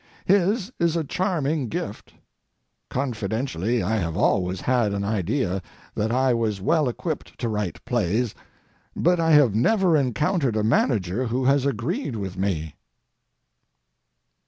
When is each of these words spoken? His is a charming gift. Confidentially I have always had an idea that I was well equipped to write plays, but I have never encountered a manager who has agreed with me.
His 0.25 0.71
is 0.79 0.95
a 0.95 1.03
charming 1.03 1.67
gift. 1.67 2.15
Confidentially 2.89 3.83
I 3.83 3.97
have 3.97 4.17
always 4.17 4.61
had 4.61 4.95
an 4.95 5.03
idea 5.03 5.61
that 5.93 6.11
I 6.11 6.33
was 6.33 6.59
well 6.59 6.89
equipped 6.89 7.37
to 7.39 7.47
write 7.47 7.85
plays, 7.85 8.33
but 8.95 9.19
I 9.19 9.33
have 9.33 9.53
never 9.53 9.95
encountered 9.95 10.55
a 10.55 10.63
manager 10.63 11.27
who 11.27 11.45
has 11.45 11.67
agreed 11.67 12.15
with 12.15 12.35
me. 12.35 12.73